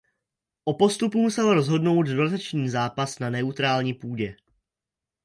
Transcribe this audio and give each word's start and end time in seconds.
O 0.65 0.73
postupu 0.73 1.21
musel 1.21 1.53
rozhodnout 1.53 2.07
dodatečný 2.07 2.69
zápas 2.69 3.19
na 3.19 3.29
neutrální 3.29 3.93
půdě. 3.93 4.35